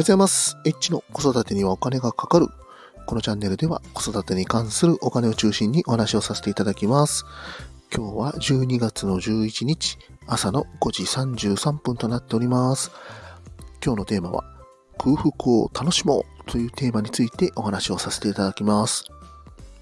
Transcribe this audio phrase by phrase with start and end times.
[0.00, 0.56] ございます。
[0.64, 2.46] エッチの子育てにはお金がかかる。
[3.04, 7.26] このチャンネルでは子育てに関するお金を中心にお話をさせていただきます。
[7.94, 12.90] 今日は12月の11日朝の5時33分となっております。
[13.84, 14.44] 今日のテーマは
[14.96, 19.04] 空腹を楽しもうというテーマについてお話をさせていただきます。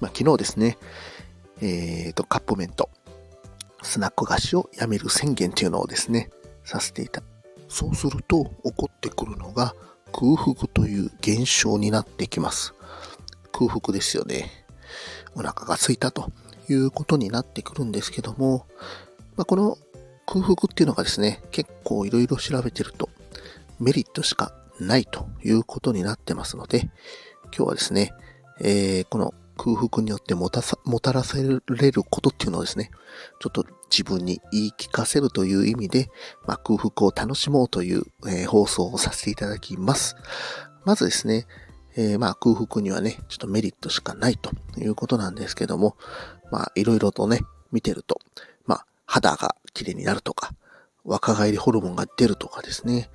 [0.00, 0.76] まあ、昨日ですね、
[1.60, 2.90] えっ、ー、と、カップ麺と
[3.82, 6.30] スナック菓子をやめる宣言というのをですね、
[6.64, 7.22] させていた。
[7.68, 9.76] そうすると起こってくるのが
[10.12, 12.74] 空腹という現象になってきます。
[13.52, 14.50] 空腹ですよね。
[15.34, 16.32] お腹が空いたと
[16.68, 18.66] いうことになってくるんですけども、
[19.36, 19.78] まあ、この
[20.26, 23.08] 空腹っていうのがですね、結構いろいろ調べてると
[23.78, 26.90] メリットしかないということになってますので、
[27.56, 28.12] 今日はですね、
[28.60, 32.90] えー、この空腹によってもたさもたらされることっていうのをですね、
[33.40, 36.08] ちょっと自分に言い聞かせるという意味で、
[36.46, 40.16] まあ、空腹を楽しもうという、えー、放送をさせていただきます。
[40.86, 41.46] まずですね、
[41.94, 45.94] えー、まあ空腹にはね、ちょっとメリットしかないということなんですけども、
[46.50, 48.18] まあいろいろとね、見てると、
[48.64, 50.54] まあ肌が綺麗になるとか、
[51.04, 53.10] 若返りホルモンが出るとかですね、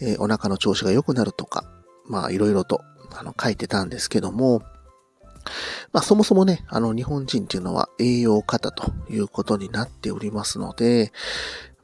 [0.00, 1.64] えー、お腹の調子が良くなるとか、
[2.06, 2.80] まあいろいろと
[3.12, 4.62] あの書いてたんですけども、
[5.92, 11.12] まあそもそもね、あの日本人っていうのは栄養過多ということになっておりますので、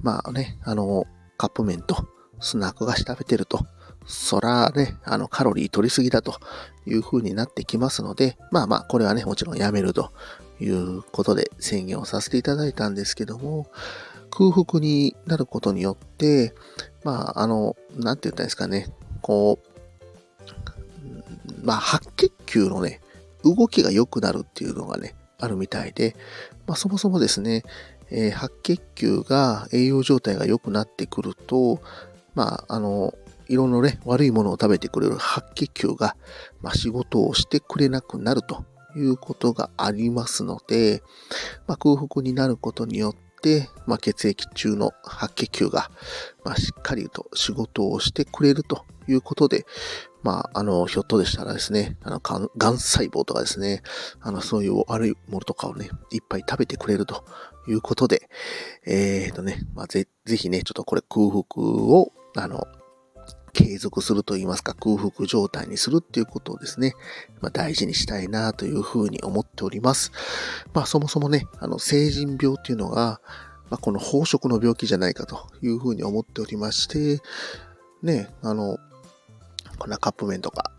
[0.00, 2.06] まあね、あの、カップ麺と
[2.40, 3.66] スナック菓子食べてると、
[4.06, 6.38] そらね、あのカロリー取りすぎだと
[6.86, 10.12] いう風になってきますので、まあまあこれはね、もちろんやめると
[10.60, 13.68] いうことで宣言をさせていただいたんですけども、
[14.30, 16.54] 空腹になることによって、
[17.04, 18.86] まああの、なんて言ったんですかね、
[19.22, 19.66] こう、
[21.64, 23.00] まあ白血球のね、
[23.54, 26.16] 動きが良くなるっていうのがね、あるみたいで、
[26.66, 27.62] まあ、そもそもですね、
[28.10, 31.80] えー、白血球が栄養状態が良くなってくると、
[32.34, 33.14] まあ、あの、
[33.48, 36.16] 色のね、悪いものを食べてくれる白血球が、
[36.60, 38.64] まあ、仕事をしてくれなくなると
[38.96, 41.02] いうことがありますので、
[41.66, 43.25] まあ、空腹になることによって、
[43.86, 45.90] まあ、血液中の白血球が、
[46.44, 49.64] まあ、しっかりと仕事をしてくれるということで、
[50.22, 53.82] まあ、あの、ひょっとでしたらですね、あの、がん細胞とかですね、
[54.20, 57.24] あの、そういう悪いものとかをね、いっぱい食べてくれると
[57.68, 58.28] いうことで、
[58.86, 62.66] えーとね、まあ、ぜ、ぜひね、ちょっとこれ空腹を、あの、
[63.56, 66.92] 継続すると言いますか、空腹状態にするっていうことをですね、
[67.40, 70.12] まあ、大事にしたいなというふうに思っております。
[70.74, 73.22] まあ、そもそもね、あの、成人病っていうのが、
[73.70, 77.22] まあ、この飽食の病気じゃないかというふうに思っておりまして、
[78.02, 78.76] ね、あの、
[79.78, 80.70] こんなカップ麺とか、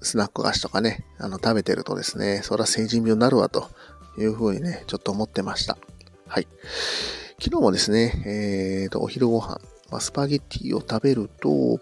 [0.00, 3.68] スナック菓子とかね、あの、食べてるとですね、そら成人病になるわと
[4.18, 5.76] いうふうにね、ちょっと思ってました。
[6.26, 6.48] はい。
[7.38, 9.60] 昨日もですね、えーと、お昼ご飯、
[9.90, 11.78] ま、スパゲッティを食べると、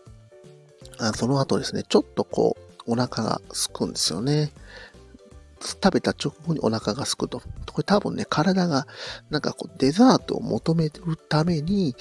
[0.99, 4.53] あその後ですね、ちょっとこう、お腹が空くんですよね。
[5.61, 7.41] 食べた直後にお腹が空くと。
[7.41, 8.87] これ多分ね、体が
[9.31, 11.97] なんかこうデザートを求めるために、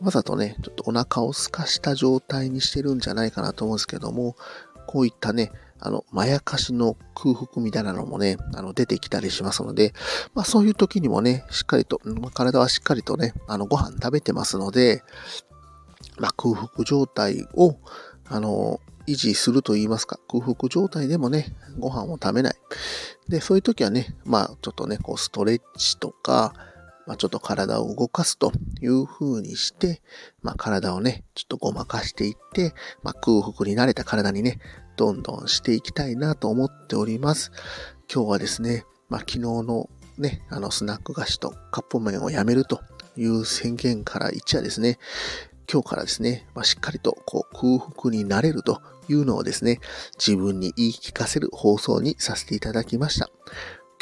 [0.00, 4.36] わざとね、ちょっとお腹を空かした状態にしてるんじゃないかなと思うんですけども、
[4.86, 5.50] こういったね、
[5.80, 9.92] あの、まやかしの空腹みたいなのもね、あの、出てきたりしますので、
[10.34, 12.00] まあそういう時にもね、しっかりと、
[12.34, 15.02] 体はしっかりとね、あの、ご飯食べてますので、
[16.18, 17.76] まあ空腹状態を、
[18.28, 22.54] あの、維持すると言いますか、空腹状態でもね、ご飯を食べない。
[23.28, 26.54] で、そういう時はね、まあちょっとね、こうストレッチとか、
[27.06, 28.52] まあ、ちょっと体を動かすと
[28.82, 30.02] いう風にして、
[30.42, 34.60] まあ、体をね、ちょっとごまかしていって、まあ、空腹に慣れた体にね、
[34.96, 37.50] どんどんしていきたいなと思っております。
[38.12, 42.82] 今日はですね、まあ、昨日のね、あのスナック菓子とカップ麺をやめると
[43.16, 44.98] いう宣言から一夜ですね、
[45.70, 49.80] 今日からですね、まあ、しっかりとこう空腹になれるというのをですね、
[50.18, 53.28] 自分に言い聞かせる放送にさせていただきました。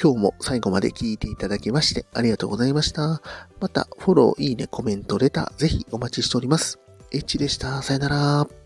[0.00, 3.22] 今日も最後まで聞いていただきましてありがとうございました。
[3.60, 6.78] また、フォロー、いいね、コメント、レター、ぜひお待ちしております。
[7.12, 7.82] エッチでした。
[7.82, 8.65] さよなら。